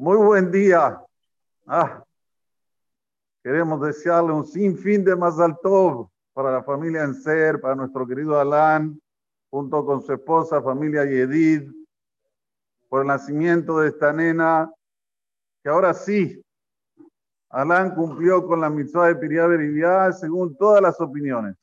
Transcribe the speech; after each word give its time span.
Muy 0.00 0.16
buen 0.16 0.50
día. 0.50 0.98
Ah, 1.66 2.02
queremos 3.44 3.82
desearle 3.82 4.32
un 4.32 4.46
sinfín 4.46 5.04
de 5.04 5.14
Mazal 5.14 5.58
Tov 5.62 6.08
para 6.32 6.50
la 6.50 6.62
familia 6.62 7.04
Enser, 7.04 7.60
para 7.60 7.74
nuestro 7.74 8.06
querido 8.06 8.40
Alan, 8.40 8.98
junto 9.50 9.84
con 9.84 10.00
su 10.00 10.14
esposa, 10.14 10.62
familia 10.62 11.04
Yedid, 11.04 11.70
por 12.88 13.02
el 13.02 13.08
nacimiento 13.08 13.80
de 13.80 13.88
esta 13.88 14.10
nena, 14.10 14.72
que 15.62 15.68
ahora 15.68 15.92
sí, 15.92 16.42
Alan 17.50 17.94
cumplió 17.94 18.46
con 18.46 18.62
la 18.62 18.70
mitzvah 18.70 19.08
de 19.08 19.16
Piriá 19.16 19.46
Beribiá 19.48 20.12
según 20.12 20.56
todas 20.56 20.80
las 20.80 20.98
opiniones. 20.98 21.56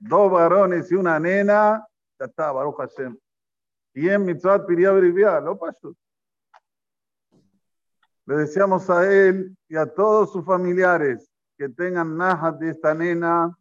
Dos 0.00 0.32
varones 0.32 0.90
y 0.90 0.94
una 0.94 1.20
nena, 1.20 1.86
ya 2.18 2.24
está, 2.24 2.52
Baruch 2.52 2.78
Hashem. 2.78 3.14
Y 3.92 4.08
en 4.08 4.24
mitzvah 4.24 4.64
Piriá 4.64 4.92
Beribiá, 4.92 5.40
lo 5.40 5.58
pasó. 5.58 5.94
Le 8.26 8.36
deseamos 8.36 8.88
a 8.88 9.10
él 9.10 9.56
y 9.68 9.76
a 9.76 9.86
todos 9.86 10.32
sus 10.32 10.44
familiares 10.44 11.30
que 11.58 11.68
tengan 11.68 12.16
najas 12.16 12.58
de 12.58 12.70
esta 12.70 12.94
nena 12.94 13.56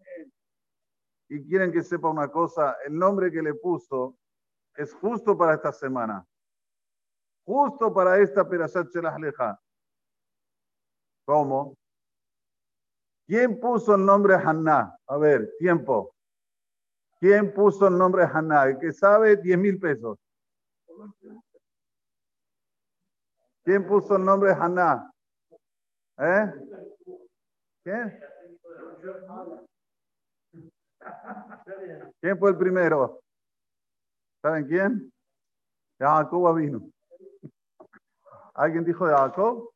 y 1.27 1.43
quieren 1.45 1.71
que 1.71 1.83
sepa 1.83 2.09
una 2.09 2.29
cosa, 2.29 2.77
el 2.85 2.97
nombre 2.97 3.31
que 3.31 3.41
le 3.41 3.53
puso 3.55 4.15
es 4.75 4.93
justo 4.93 5.37
para 5.37 5.55
esta 5.55 5.71
semana, 5.71 6.25
justo 7.45 7.93
para 7.93 8.19
esta 8.19 8.47
Perashat 8.47 8.93
Leja. 9.19 9.59
¿Cómo? 11.25 11.75
¿Quién 13.25 13.59
puso 13.59 13.95
el 13.95 14.05
nombre 14.05 14.35
Haná? 14.35 14.97
A 15.07 15.17
ver, 15.17 15.53
tiempo. 15.57 16.13
¿Quién 17.19 17.53
puso 17.53 17.87
el 17.87 17.97
nombre 17.97 18.23
Haná? 18.23 18.65
El 18.65 18.79
que 18.79 18.91
sabe, 18.91 19.37
10 19.37 19.57
mil 19.57 19.79
pesos. 19.79 20.17
¿Quién 23.63 23.87
puso 23.87 24.15
el 24.17 24.25
nombre 24.25 24.51
Haná? 24.51 25.09
¿Eh? 26.17 26.53
¿Quién? 27.83 28.19
¿Quién 32.19 32.37
fue 32.37 32.49
el 32.51 32.57
primero? 32.57 33.19
¿Saben 34.41 34.67
quién? 34.67 35.11
Jacob 35.99 36.55
vino. 36.55 36.89
¿Alguien 38.53 38.83
dijo 38.83 39.07
de 39.07 39.15
Jacob? 39.15 39.69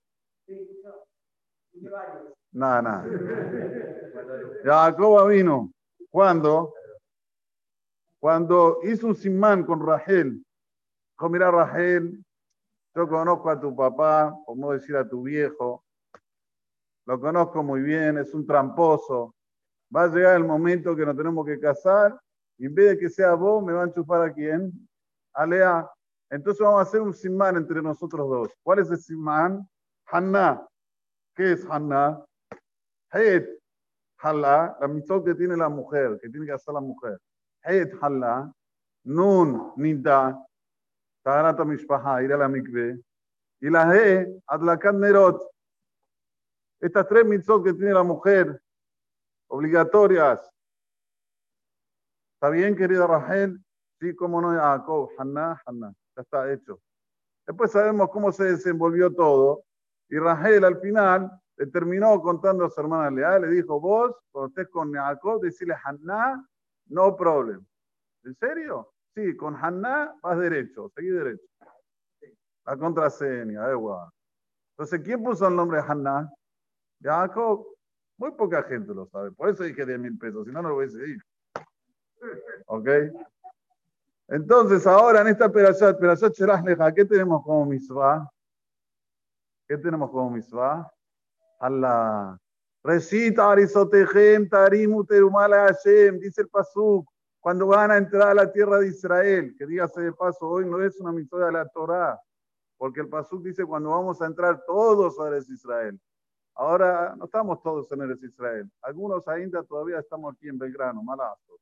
Nada, 2.52 2.82
nada. 2.82 3.06
Jacob 4.64 5.30
vino. 5.30 5.72
¿Cuándo? 6.10 6.74
Cuando 8.20 8.80
hizo 8.84 9.08
un 9.08 9.16
simán 9.16 9.64
con 9.64 9.86
Rahel. 9.86 10.44
Dijo, 11.14 11.30
mira 11.30 11.52
Rahel, 11.52 12.24
yo 12.98 13.08
conozco 13.08 13.52
a 13.52 13.60
tu 13.60 13.76
papá, 13.76 14.36
por 14.44 14.58
no 14.58 14.72
decir 14.72 14.96
a 14.96 15.08
tu 15.08 15.22
viejo. 15.22 15.86
Lo 17.06 17.20
conozco 17.20 17.62
muy 17.62 17.82
bien, 17.82 18.18
es 18.18 18.34
un 18.34 18.46
tramposo. 18.46 19.36
Va 19.96 20.06
a 20.06 20.08
llegar 20.08 20.36
el 20.36 20.44
momento 20.44 20.96
que 20.96 21.06
nos 21.06 21.16
tenemos 21.16 21.46
que 21.46 21.60
casar 21.60 22.20
y 22.58 22.66
en 22.66 22.74
vez 22.74 22.90
de 22.90 22.98
que 22.98 23.10
sea 23.10 23.36
vos, 23.36 23.64
me 23.64 23.72
van 23.72 23.90
a 23.90 23.94
chupar 23.94 24.24
a 24.24 24.34
quién? 24.34 24.74
A 25.34 25.46
Lea. 25.46 25.88
Entonces 26.32 26.60
vamos 26.60 26.80
a 26.80 26.82
hacer 26.82 27.00
un 27.02 27.14
simán 27.14 27.56
entre 27.56 27.84
nosotros 27.84 28.28
dos. 28.28 28.52
¿Cuál 28.64 28.80
es 28.80 28.90
el 28.90 28.98
simán? 28.98 29.70
Hanna. 30.08 30.68
¿Qué 31.36 31.52
es 31.54 31.66
Hanna? 31.70 32.26
Het. 33.12 33.48
Halla, 34.20 34.76
la 34.82 34.88
mitzvah 34.88 35.24
que 35.24 35.36
tiene 35.36 35.56
la 35.56 35.70
mujer, 35.70 36.18
que 36.20 36.30
tiene 36.30 36.48
que 36.48 36.54
hacer 36.54 36.74
la 36.74 36.82
mujer. 36.82 37.20
Het 37.62 37.94
Halla. 38.02 38.52
Nun, 39.04 39.74
Nida. 39.78 40.47
Taharat 41.28 41.60
Mishpaha, 41.66 42.24
ir 42.24 42.32
a 42.32 42.38
la 42.38 42.48
mikve. 42.48 43.04
Y 43.60 43.70
la 43.70 43.94
He, 43.94 44.26
Adlakat 44.48 44.96
Nerot. 44.96 45.42
Estas 46.80 47.06
tres 47.06 47.26
mitzvot 47.26 47.66
que 47.66 47.74
tiene 47.74 47.94
la 47.94 48.04
mujer, 48.04 48.62
obligatorias. 49.50 50.40
¿Está 52.36 52.50
bien, 52.50 52.78
querida 52.78 53.06
Rahel? 53.06 53.60
Sí, 54.00 54.16
como 54.16 54.40
no, 54.40 54.58
Jacob, 54.58 55.10
Hanna, 55.18 55.62
Hanna, 55.66 55.94
ya 56.16 56.22
está 56.22 56.50
hecho. 56.50 56.80
Después 57.46 57.72
sabemos 57.72 58.10
cómo 58.10 58.32
se 58.32 58.46
desenvolvió 58.46 59.14
todo. 59.14 59.66
Y 60.08 60.18
Rahel 60.20 60.64
al 60.64 60.80
final 60.80 61.30
le 61.58 61.68
terminó 61.68 62.22
contando 62.22 62.64
a 62.64 62.70
su 62.70 62.80
hermana 62.80 63.12
Lea, 63.12 63.40
le 63.40 63.50
dijo, 63.50 63.82
vos, 63.82 64.16
cuando 64.32 64.48
estés 64.48 64.70
con 64.70 64.94
Jacob, 64.94 65.42
decirle 65.42 65.76
Hanna, 65.84 66.48
no 66.86 67.18
problem. 67.18 67.66
¿En 68.24 68.34
serio? 68.36 68.94
Sí, 69.18 69.36
con 69.36 69.56
Hanna 69.56 70.16
vas 70.22 70.38
derecho, 70.38 70.92
seguí 70.94 71.10
derecho. 71.10 71.44
La 72.68 72.78
contraseña, 72.78 73.72
igual. 73.72 74.10
Entonces, 74.74 75.02
¿quién 75.04 75.24
puso 75.24 75.48
el 75.48 75.56
nombre 75.56 75.82
de 75.82 75.88
Hanna? 75.88 76.32
Jacob. 77.02 77.66
Muy 78.20 78.30
poca 78.34 78.62
gente 78.62 78.94
lo 78.94 79.08
sabe. 79.08 79.32
Por 79.32 79.50
eso 79.50 79.64
dije 79.64 79.88
10 79.88 80.00
mil 80.00 80.20
pesos, 80.20 80.46
si 80.46 80.52
no, 80.52 80.62
no 80.62 80.70
lo 80.70 80.76
voy 80.76 80.86
a 80.86 80.88
decir. 80.88 81.20
¿Ok? 82.68 82.88
Entonces, 84.28 84.86
ahora 84.86 85.22
en 85.22 85.30
esta 85.30 85.52
Perashat, 85.52 86.00
Perashat 86.00 86.38
Leja, 86.64 86.94
¿qué 86.94 87.04
tenemos 87.04 87.44
como 87.44 87.66
misvah? 87.66 88.30
¿Qué 89.68 89.80
tenemos 89.80 90.12
como 90.12 90.30
misvah? 90.30 90.92
Allah. 91.60 92.38
Recita 92.84 93.52
Arisotejem, 93.52 94.48
Tarimu 94.48 95.04
Terumala 95.06 95.70
Hashem, 95.70 96.20
dice 96.20 96.42
el 96.42 96.50
Pasuk, 96.50 97.10
cuando 97.40 97.68
van 97.68 97.92
a 97.92 97.98
entrar 97.98 98.30
a 98.30 98.34
la 98.34 98.52
tierra 98.52 98.80
de 98.80 98.88
Israel, 98.88 99.56
que 99.58 99.66
dígase 99.66 100.02
de 100.02 100.14
paso, 100.14 100.48
hoy 100.48 100.66
no 100.66 100.82
es 100.82 101.00
una 101.00 101.12
misvah 101.12 101.46
de 101.46 101.52
la 101.52 101.68
Torah, 101.70 102.20
porque 102.78 103.02
el 103.02 103.10
Pasuk 103.10 103.44
dice 103.44 103.66
cuando 103.66 103.92
vamos 103.92 104.22
a 104.22 104.26
entrar 104.26 104.64
todos 104.66 105.20
a 105.20 105.38
Israel. 105.38 106.00
Ahora 106.56 107.16
no 107.16 107.26
estamos 107.26 107.62
todos 107.62 107.92
en 107.92 108.02
el 108.02 108.20
Israel. 108.24 108.70
Algunos 108.82 109.28
ainda 109.28 109.64
todavía 109.64 110.00
estamos 110.00 110.34
aquí 110.34 110.48
en 110.48 110.58
Belgrano, 110.58 111.04
malazo. 111.04 111.60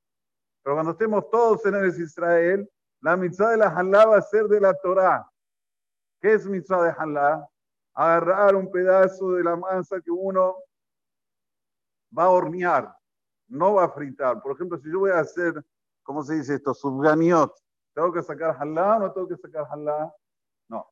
Pero 0.64 0.76
cuando 0.76 0.94
estemos 0.94 1.30
todos 1.30 1.66
en 1.66 1.76
el 1.76 1.88
Israel, 1.88 2.70
la 3.02 3.18
mitzvah 3.18 3.52
de 3.52 3.58
la 3.58 3.68
Halá 3.68 4.06
va 4.06 4.18
a 4.18 4.22
ser 4.22 4.46
de 4.46 4.60
la 4.60 4.74
Torah. 4.74 5.30
¿Qué 6.22 6.34
es 6.34 6.48
mitzvah 6.48 6.84
de 6.84 6.94
Halá? 6.98 7.48
Agarrar 7.94 8.56
un 8.56 8.72
pedazo 8.72 9.34
de 9.34 9.44
la 9.44 9.56
masa 9.56 10.02
que 10.02 10.12
uno 10.12 10.56
va 12.18 12.24
a 12.24 12.30
hornear, 12.30 12.96
no 13.48 13.76
va 13.76 13.86
a 13.86 13.90
fritar. 13.90 14.42
Por 14.42 14.54
ejemplo, 14.54 14.78
si 14.78 14.92
yo 14.92 15.00
voy 15.00 15.12
a 15.12 15.20
hacer, 15.20 15.54
¿cómo 16.04 16.24
se 16.24 16.36
dice 16.36 16.56
esto? 16.56 16.74
Subganiot. 16.74 17.54
¿Tengo 17.94 18.12
que 18.12 18.24
sacar 18.24 18.56
halá 18.60 18.98
o 18.98 19.00
no 19.00 19.12
tengo 19.12 19.28
que 19.28 19.38
sacar 19.38 19.66
halá? 19.70 20.14
No. 20.68 20.86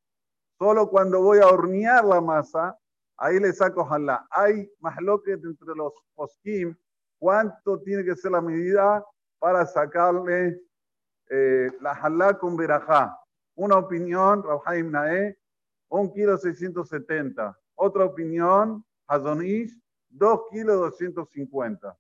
Solo 0.57 0.89
cuando 0.89 1.21
voy 1.21 1.39
a 1.39 1.47
hornear 1.47 2.05
la 2.05 2.21
masa, 2.21 2.77
Ahí 3.17 3.39
le 3.39 3.53
saco 3.53 3.85
jalá. 3.85 4.25
Hay 4.29 4.69
más 4.79 4.97
que 5.23 5.33
entre 5.33 5.75
los 5.75 5.93
poskim. 6.15 6.75
¿Cuánto 7.19 7.79
tiene 7.81 8.03
que 8.03 8.15
ser 8.15 8.31
la 8.31 8.41
medida 8.41 9.05
para 9.39 9.65
sacarle 9.65 10.61
eh, 11.29 11.71
la 11.79 11.95
jalá 11.95 12.37
con 12.37 12.57
verajá? 12.57 13.17
Una 13.55 13.77
opinión, 13.77 14.43
Rabhaim 14.43 14.91
Nae, 14.91 15.37
un 15.89 16.11
kilo 16.11 16.37
670. 16.37 17.57
Otra 17.75 18.05
opinión, 18.05 18.83
Hazonish, 19.07 19.71
2 20.09 20.41
kilos 20.51 20.79
250. 20.79 21.97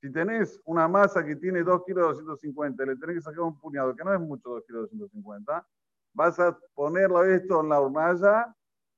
Si 0.00 0.10
tenés 0.10 0.58
una 0.64 0.88
masa 0.88 1.24
que 1.24 1.36
tiene 1.36 1.62
2 1.62 1.84
kilos 1.84 2.24
250, 2.24 2.84
le 2.86 2.96
tenés 2.96 3.16
que 3.16 3.22
sacar 3.22 3.40
un 3.40 3.58
puñado, 3.58 3.94
que 3.94 4.02
no 4.02 4.14
es 4.14 4.20
mucho 4.20 4.48
2 4.48 4.64
kilos 4.64 4.82
250, 4.90 5.66
vas 6.14 6.40
a 6.40 6.58
ponerlo 6.74 7.22
esto 7.24 7.60
en 7.60 7.68
la 7.68 7.80
hornalla 7.80 8.54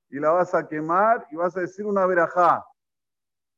y 0.09 0.19
la 0.19 0.31
vas 0.31 0.53
a 0.53 0.67
quemar 0.67 1.27
y 1.29 1.35
vas 1.35 1.57
a 1.57 1.61
decir 1.61 1.85
una 1.85 2.05
verajá. 2.05 2.65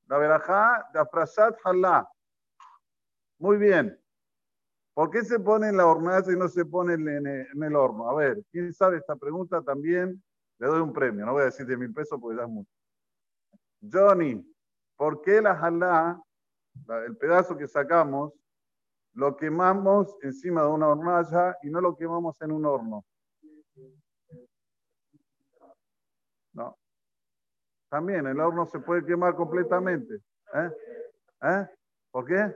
La 0.07 0.17
verajá 0.17 0.87
de 0.93 0.99
Afrashat 0.99 1.55
Halá. 1.63 2.07
Muy 3.37 3.57
bien. 3.57 3.99
¿Por 4.95 5.11
qué 5.11 5.23
se 5.23 5.39
pone 5.39 5.67
en 5.67 5.77
la 5.77 5.85
hornalla 5.85 6.31
y 6.31 6.37
no 6.37 6.47
se 6.47 6.65
pone 6.65 6.93
en 6.93 7.63
el, 7.63 7.75
horno? 7.75 8.09
A 8.09 8.15
ver, 8.15 8.41
¿quién 8.51 8.73
sabe 8.73 8.97
esta 8.97 9.15
pregunta 9.15 9.61
también? 9.61 10.23
Le 10.57 10.67
doy 10.67 10.79
un 10.79 10.93
premio. 10.93 11.25
No 11.25 11.33
voy 11.33 11.41
a 11.41 11.45
decir 11.45 11.67
10 11.67 11.77
mil 11.77 11.93
pesos 11.93 12.17
porque 12.19 12.37
ya 12.37 12.43
es 12.43 12.49
mucho. 12.49 12.71
Johnny, 13.91 14.41
¿por 14.95 15.21
qué 15.21 15.41
la 15.41 15.51
halá, 15.51 16.21
el 17.05 17.17
pedazo 17.17 17.57
que 17.57 17.67
sacamos, 17.67 18.33
lo 19.13 19.35
quemamos 19.37 20.15
encima 20.21 20.61
de 20.61 20.67
una 20.67 20.89
hornalla 20.89 21.57
y 21.63 21.69
no 21.69 21.81
lo 21.81 21.95
quemamos 21.95 22.41
en 22.41 22.51
un 22.51 22.65
horno? 22.65 23.05
No. 26.53 26.77
También 27.89 28.27
el 28.27 28.39
horno 28.39 28.65
se 28.65 28.79
puede 28.79 29.05
quemar 29.05 29.35
completamente. 29.35 30.15
¿Eh? 30.53 30.71
¿Eh? 31.43 31.67
¿Por 32.11 32.25
qué? 32.25 32.53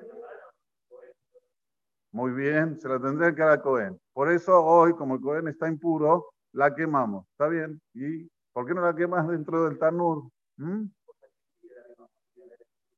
Muy 2.11 2.31
bien, 2.31 2.79
se 2.79 2.89
la 2.89 2.99
tendría 2.99 3.33
que 3.33 3.41
dar 3.41 3.51
a 3.51 3.61
Cohen. 3.61 3.99
Por 4.13 4.31
eso 4.31 4.63
hoy, 4.63 4.93
como 4.93 5.15
el 5.15 5.21
Cohen 5.21 5.47
está 5.47 5.67
impuro, 5.67 6.33
la 6.53 6.73
quemamos. 6.73 7.25
¿Está 7.31 7.47
bien? 7.47 7.79
¿Y 7.93 8.27
por 8.51 8.65
qué 8.65 8.73
no 8.73 8.81
la 8.81 8.95
quemas 8.95 9.27
dentro 9.27 9.65
del 9.65 9.77
tanur? 9.77 10.29
¿Mm? 10.57 10.85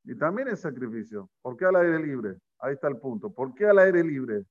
Y 0.04 0.16
también 0.16 0.48
es 0.48 0.60
sacrificio. 0.60 1.28
¿Por 1.40 1.56
qué 1.56 1.66
al 1.66 1.76
aire 1.76 1.98
libre? 1.98 2.36
Ahí 2.58 2.74
está 2.74 2.88
el 2.88 2.98
punto. 2.98 3.30
¿Por 3.30 3.54
qué 3.54 3.66
al 3.66 3.78
aire 3.78 4.02
libre? 4.02 4.44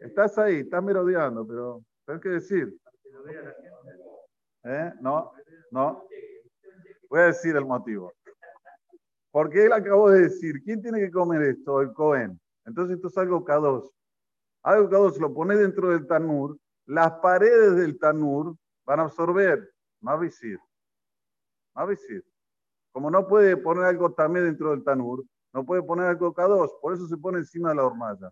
Estás 0.00 0.36
ahí, 0.38 0.60
estás 0.60 0.82
merodeando, 0.82 1.46
pero 1.46 1.82
tienes 2.04 2.22
que 2.22 2.28
decir. 2.28 2.78
¿Eh? 4.64 4.92
No, 5.00 5.32
no. 5.70 6.06
Voy 7.08 7.20
a 7.20 7.26
decir 7.26 7.56
el 7.56 7.64
motivo. 7.64 8.12
Porque 9.30 9.66
él 9.66 9.72
acabó 9.72 10.10
de 10.10 10.22
decir, 10.22 10.62
¿quién 10.62 10.80
tiene 10.80 11.00
que 11.00 11.10
comer 11.10 11.42
esto? 11.42 11.80
El 11.80 11.92
Cohen. 11.92 12.40
Entonces 12.64 12.96
esto 12.96 13.08
es 13.08 13.18
algo 13.18 13.44
K2. 13.44 13.90
Algo 14.62 14.88
K2 14.88 15.18
lo 15.18 15.34
pone 15.34 15.56
dentro 15.56 15.90
del 15.90 16.06
tanur, 16.06 16.56
las 16.86 17.12
paredes 17.20 17.76
del 17.76 17.98
tanur 17.98 18.56
van 18.84 19.00
a 19.00 19.04
absorber. 19.04 19.70
Más 20.00 20.20
visir. 20.20 20.58
Más 21.74 21.88
visir. 21.88 22.24
Como 22.94 23.10
no 23.10 23.26
puede 23.26 23.56
poner 23.56 23.86
algo 23.86 24.12
también 24.12 24.44
dentro 24.44 24.70
del 24.70 24.84
tanur, 24.84 25.24
no 25.52 25.66
puede 25.66 25.82
poner 25.82 26.06
algo 26.06 26.32
K2, 26.32 26.78
por 26.80 26.94
eso 26.94 27.08
se 27.08 27.16
pone 27.16 27.38
encima 27.38 27.70
de 27.70 27.74
la 27.74 27.86
hornalla. 27.86 28.30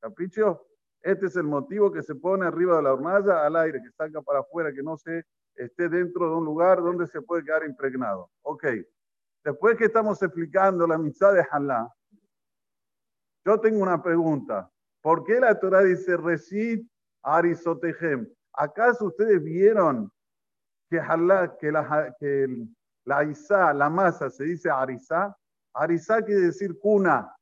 ¿Capricho? 0.00 0.66
Este 1.02 1.26
es 1.26 1.36
el 1.36 1.44
motivo 1.44 1.92
que 1.92 2.02
se 2.02 2.16
pone 2.16 2.44
arriba 2.44 2.76
de 2.76 2.82
la 2.82 2.94
hornalla 2.94 3.46
al 3.46 3.54
aire, 3.54 3.80
que 3.80 3.92
salga 3.92 4.20
para 4.20 4.40
afuera, 4.40 4.72
que 4.72 4.82
no 4.82 4.96
se 4.96 5.24
esté 5.54 5.88
dentro 5.88 6.28
de 6.28 6.34
un 6.34 6.44
lugar 6.44 6.82
donde 6.82 7.06
se 7.06 7.22
puede 7.22 7.44
quedar 7.44 7.64
impregnado. 7.64 8.28
Ok. 8.42 8.66
Después 9.44 9.76
que 9.76 9.84
estamos 9.84 10.20
explicando 10.20 10.84
la 10.84 10.96
amistad 10.96 11.34
de 11.34 11.46
Halá, 11.48 11.88
yo 13.44 13.60
tengo 13.60 13.84
una 13.84 14.02
pregunta. 14.02 14.68
¿Por 15.00 15.22
qué 15.22 15.38
la 15.38 15.60
Torah 15.60 15.82
dice 15.82 16.16
Reshit 16.16 16.84
Arisotejem? 17.22 18.28
¿Acaso 18.52 19.06
ustedes 19.06 19.40
vieron 19.40 20.10
que, 20.90 20.98
Halá, 20.98 21.56
que, 21.56 21.72
que 22.18 22.66
la 23.04 23.24
Isa, 23.24 23.72
la 23.72 23.90
masa, 23.90 24.30
se 24.30 24.44
dice 24.44 24.70
Arisa? 24.70 25.36
Arisa 25.74 26.22
quiere 26.22 26.42
decir 26.42 26.78
cuna. 26.78 27.34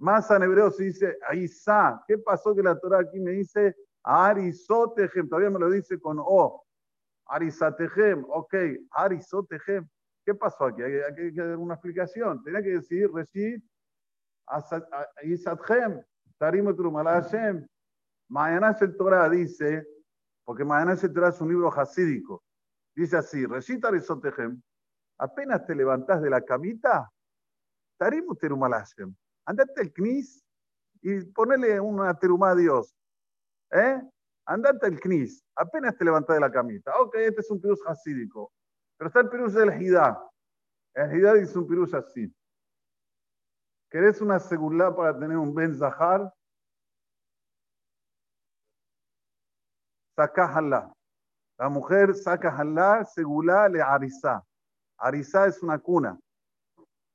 Masa 0.00 0.36
en 0.36 0.44
hebreo 0.44 0.70
se 0.70 0.84
dice 0.84 1.18
Isa. 1.32 2.02
¿Qué 2.06 2.18
pasó 2.18 2.54
que 2.54 2.62
la 2.62 2.78
Torah 2.78 3.00
aquí 3.00 3.18
me 3.20 3.32
dice 3.32 3.74
Arisotejem? 4.04 5.28
Todavía 5.28 5.50
me 5.50 5.58
lo 5.58 5.70
dice 5.70 6.00
con 6.00 6.18
O. 6.20 6.64
Arisatejem, 7.26 8.24
ok, 8.28 8.54
Arisotejem. 8.90 9.88
¿Qué 10.24 10.34
pasó 10.34 10.66
aquí? 10.66 10.82
Hay, 10.82 11.14
que 11.14 11.32
dar 11.32 11.56
una 11.56 11.74
explicación. 11.74 12.42
Tenía 12.42 12.62
que 12.62 12.70
decir, 12.70 13.10
Reshit, 13.12 13.64
Isathem, 15.22 16.02
Tarimotru 16.38 16.92
Hashem. 16.92 17.66
Mañana 18.28 18.76
el 18.78 18.96
Torah 18.96 19.28
dice, 19.28 19.86
porque 20.44 20.64
mañana 20.64 20.92
el 20.92 21.12
Torah 21.12 21.30
es 21.30 21.40
un 21.40 21.48
libro 21.48 21.72
hasídico. 21.72 22.42
Dice 22.98 23.16
así, 23.16 23.46
Reshit 23.46 23.84
Arisotejem, 23.84 24.60
apenas 25.18 25.64
te 25.64 25.72
levantás 25.72 26.20
de 26.20 26.30
la 26.30 26.40
camita, 26.40 27.08
Tarimotru 27.96 28.58
Hashem. 28.58 29.14
Andate 29.46 29.82
al 29.82 29.92
Knis 29.92 30.44
y 31.02 31.24
ponele 31.26 31.78
una 31.78 32.12
terumá 32.18 32.50
a 32.50 32.54
Dios. 32.56 32.92
¿Eh? 33.70 34.02
Andate 34.46 34.86
al 34.86 34.98
Knis, 34.98 35.44
apenas 35.54 35.96
te 35.96 36.04
levantás 36.06 36.34
de 36.34 36.40
la 36.40 36.50
camita. 36.50 36.92
Ok, 36.98 37.14
este 37.18 37.40
es 37.40 37.50
un 37.52 37.60
pirus 37.60 37.80
hasídico. 37.86 38.52
Pero 38.96 39.06
está 39.06 39.20
el 39.20 39.28
pirus 39.28 39.54
del 39.54 39.80
Hidá. 39.80 40.20
El 40.94 41.16
Hidá 41.16 41.34
dice 41.34 41.56
un 41.56 41.68
pirus 41.68 41.94
así. 41.94 42.34
¿Querés 43.90 44.20
una 44.20 44.40
segulá 44.40 44.92
para 44.96 45.16
tener 45.16 45.36
un 45.36 45.54
Ben 45.54 45.72
Zahar? 45.72 46.34
Saca 50.16 50.48
La 51.58 51.68
mujer 51.68 52.14
saca 52.14 52.56
halá, 52.56 53.04
segulá 53.04 53.68
le 53.68 53.82
arizá. 53.82 54.44
Arizá 54.96 55.46
es 55.46 55.62
una 55.62 55.78
cuna. 55.78 56.18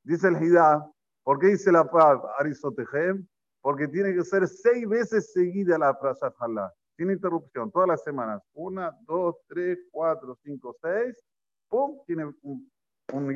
Dice 0.04 0.28
el 0.28 0.44
Hidá, 0.44 0.86
¿por 1.24 1.40
qué 1.40 1.48
dice 1.48 1.72
la 1.72 1.90
arizotejem? 2.38 3.26
Porque 3.62 3.88
tiene 3.88 4.14
que 4.14 4.24
ser 4.24 4.48
seis 4.48 4.88
veces 4.88 5.32
seguida 5.32 5.78
la 5.78 5.96
frase 5.96 6.26
halá 6.40 6.74
sin 6.98 7.12
interrupción, 7.12 7.72
todas 7.72 7.88
las 7.88 8.04
semanas. 8.04 8.42
Una, 8.54 8.96
dos, 9.02 9.38
tres, 9.48 9.80
cuatro, 9.92 10.38
cinco, 10.44 10.76
seis. 10.82 11.18
¡Pum! 11.68 12.00
Tiene 12.06 12.26
un, 12.42 12.72
un 13.14 13.34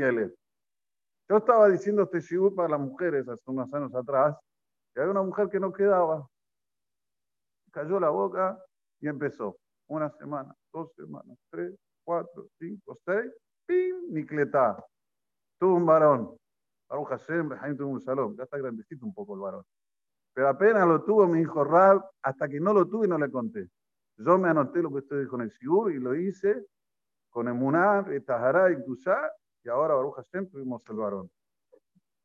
Yo 1.29 1.37
estaba 1.37 1.67
diciendo 1.69 2.03
este 2.03 2.19
shiur 2.19 2.53
para 2.53 2.69
las 2.69 2.79
mujeres 2.79 3.27
hace 3.27 3.41
unos 3.47 3.73
años 3.73 3.93
atrás, 3.95 4.37
que 4.93 5.01
había 5.01 5.11
una 5.11 5.23
mujer 5.23 5.49
que 5.49 5.59
no 5.59 5.73
quedaba. 5.73 6.27
Cayó 7.71 7.99
la 7.99 8.09
boca 8.09 8.57
y 8.99 9.07
empezó. 9.07 9.57
Una 9.87 10.09
semana, 10.11 10.53
dos 10.73 10.93
semanas, 10.95 11.37
tres, 11.49 11.73
cuatro, 12.03 12.47
cinco, 12.59 12.97
seis. 13.05 13.31
¡Pim! 13.65 14.13
Nicletá. 14.13 14.83
Tuvo 15.59 15.75
un 15.75 15.85
varón. 15.85 16.37
Baruch 16.89 17.09
Hashem, 17.09 17.49
tuvo 17.77 17.89
un 17.89 18.01
salón. 18.01 18.35
Ya 18.37 18.43
está 18.43 18.57
grandecito 18.57 19.05
un 19.05 19.13
poco 19.13 19.35
el 19.35 19.41
varón. 19.41 19.63
Pero 20.33 20.49
apenas 20.49 20.87
lo 20.87 21.03
tuvo, 21.03 21.27
me 21.27 21.39
dijo 21.39 21.63
Rab, 21.63 22.03
hasta 22.21 22.47
que 22.47 22.59
no 22.59 22.73
lo 22.73 22.87
tuve 22.87 23.07
no 23.07 23.17
le 23.17 23.31
conté. 23.31 23.69
Yo 24.17 24.37
me 24.37 24.49
anoté 24.49 24.81
lo 24.81 24.89
que 24.89 24.97
usted 24.97 25.21
dijo 25.21 25.35
en 25.35 25.41
el 25.43 25.51
Sigur 25.51 25.91
y 25.91 25.99
lo 25.99 26.15
hice 26.15 26.65
con 27.29 27.47
Emuná, 27.47 28.05
Etahará 28.11 28.71
y 28.71 28.83
Tusá, 28.83 29.31
y 29.63 29.69
ahora 29.69 29.95
Baruch 29.95 30.15
Hashem 30.15 30.49
tuvimos 30.49 30.81
el 30.89 30.95
varón. 30.95 31.31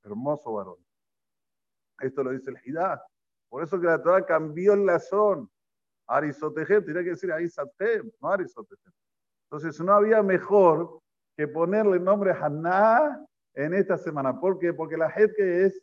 Hermoso 0.04 0.52
varón. 0.52 0.76
Esto 2.00 2.22
lo 2.22 2.30
dice 2.30 2.50
el 2.50 2.58
Hidá. 2.64 3.02
Por 3.48 3.62
eso 3.62 3.80
que 3.80 3.86
la 3.86 4.02
Torah 4.02 4.24
cambió 4.24 4.74
el 4.74 4.86
lazón. 4.86 5.50
Arisotejem, 6.16 6.84
tenía 6.84 7.02
que 7.02 7.10
decir 7.10 7.32
Arisatem, 7.32 8.10
no 8.20 8.28
Arisotejem. 8.28 8.92
Entonces 9.50 9.80
no 9.80 9.92
había 9.92 10.22
mejor 10.22 11.00
que 11.36 11.48
ponerle 11.48 11.96
el 11.96 12.04
nombre 12.04 12.32
Haná 12.32 13.24
en 13.54 13.74
esta 13.74 13.98
semana. 13.98 14.38
¿Por 14.38 14.58
qué? 14.58 14.72
Porque 14.72 14.96
la 14.96 15.10
gente 15.10 15.66
es 15.66 15.82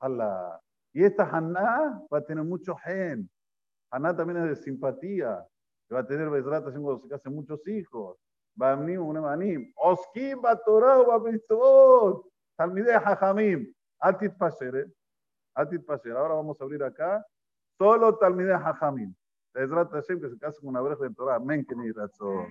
Allah. 0.00 0.60
Y 0.92 1.04
esta 1.04 1.24
Haná 1.24 2.00
va 2.12 2.18
a 2.18 2.24
tener 2.24 2.44
mucho 2.44 2.76
gen. 2.76 3.28
Haná 3.90 4.14
también 4.16 4.42
es 4.44 4.50
de 4.50 4.56
simpatía. 4.56 5.46
Va 5.92 6.00
a 6.00 6.06
tener 6.06 6.30
Bezrat 6.30 6.62
cuando 6.62 7.00
se 7.00 7.08
casen 7.08 7.34
muchos 7.34 7.66
hijos. 7.66 8.16
Va 8.60 8.72
a 8.72 8.76
venir 8.76 9.00
un 9.00 9.16
emanim. 9.16 9.72
Oskim 9.76 10.40
va 10.44 10.56
Torah 10.56 10.98
va 11.02 11.16
a 11.16 12.22
Talmideh 12.56 12.96
Hajamim. 12.96 13.72
Altit 14.00 14.36
Pasher. 14.38 14.76
¿eh? 14.76 14.86
Altit 15.54 15.84
Pasher. 15.84 16.12
Ahora 16.12 16.34
vamos 16.34 16.60
a 16.60 16.64
abrir 16.64 16.82
acá. 16.84 17.26
Solo 17.76 18.16
Talmideh 18.16 18.54
Hajamim. 18.54 19.14
Bezrat 19.52 19.90
Hashem 19.90 20.20
que 20.20 20.28
se 20.28 20.38
casa 20.38 20.58
con 20.60 20.68
una 20.70 20.80
brecha 20.80 21.04
de 21.04 21.14
Torah. 21.14 21.40
Que 21.40 21.76
ni 21.76 21.90
razón. 21.92 22.46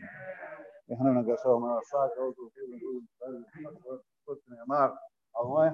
Déjame 0.88 1.12
una 1.12 1.26
casa, 1.26 1.50
una 1.50 1.80
saca, 1.84 2.22
otro 2.22 2.52
que 2.54 2.62
me 2.68 4.56
llamar. 4.58 4.94
Allah 5.34 5.72